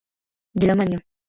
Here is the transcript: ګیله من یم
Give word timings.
ګیله 0.59 0.73
من 0.79 0.89
یم 0.93 1.01